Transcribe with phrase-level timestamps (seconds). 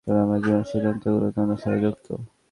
[0.07, 2.07] তবে আমার জীবনের সিদ্ধান্তগুলো, তোমার সাথে যুক্ত।